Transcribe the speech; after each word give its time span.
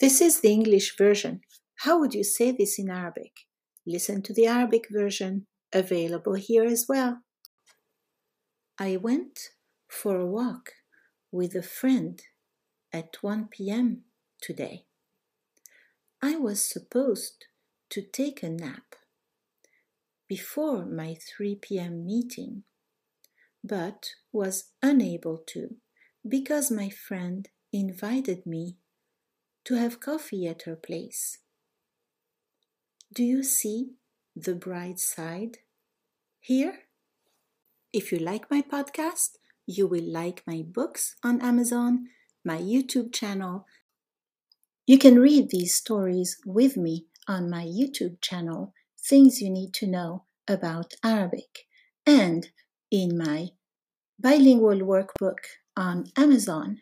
This 0.00 0.22
is 0.22 0.40
the 0.40 0.50
English 0.50 0.96
version. 0.96 1.42
How 1.80 2.00
would 2.00 2.14
you 2.14 2.24
say 2.24 2.52
this 2.52 2.78
in 2.78 2.88
Arabic? 2.88 3.32
Listen 3.86 4.22
to 4.22 4.32
the 4.32 4.46
Arabic 4.46 4.86
version, 4.90 5.46
available 5.74 6.34
here 6.34 6.64
as 6.64 6.86
well. 6.88 7.18
I 8.78 8.96
went 8.96 9.38
for 9.88 10.18
a 10.18 10.24
walk 10.24 10.70
with 11.30 11.54
a 11.54 11.62
friend 11.62 12.18
at 12.94 13.18
1 13.20 13.48
p.m. 13.50 14.04
today. 14.40 14.86
I 16.22 16.36
was 16.36 16.64
supposed 16.64 17.44
to 17.90 18.00
take 18.00 18.42
a 18.42 18.48
nap 18.48 18.94
before 20.26 20.86
my 20.86 21.14
3 21.36 21.56
p.m. 21.56 22.06
meeting, 22.06 22.62
but 23.62 24.06
was 24.32 24.70
unable 24.82 25.42
to 25.48 25.76
because 26.26 26.70
my 26.70 26.88
friend 26.88 27.50
invited 27.70 28.46
me 28.46 28.76
to 29.64 29.74
have 29.74 30.00
coffee 30.00 30.46
at 30.46 30.62
her 30.62 30.76
place. 30.76 31.38
Do 33.12 33.24
you 33.24 33.42
see 33.42 33.94
the 34.36 34.54
bright 34.54 34.98
side 34.98 35.58
here? 36.38 36.80
If 37.92 38.12
you 38.12 38.18
like 38.18 38.50
my 38.50 38.62
podcast, 38.62 39.30
you 39.66 39.86
will 39.86 40.04
like 40.04 40.42
my 40.46 40.62
books 40.66 41.16
on 41.24 41.40
Amazon, 41.40 42.06
my 42.44 42.58
YouTube 42.58 43.12
channel. 43.12 43.66
You 44.86 44.98
can 44.98 45.18
read 45.18 45.50
these 45.50 45.74
stories 45.74 46.38
with 46.46 46.76
me 46.76 47.06
on 47.28 47.50
my 47.50 47.64
YouTube 47.64 48.20
channel, 48.20 48.72
Things 48.98 49.40
You 49.40 49.50
Need 49.50 49.74
to 49.74 49.86
Know 49.86 50.24
About 50.48 50.94
Arabic, 51.04 51.66
and 52.06 52.48
in 52.90 53.16
my 53.16 53.48
bilingual 54.18 54.80
workbook 54.80 55.38
on 55.76 56.06
Amazon. 56.16 56.80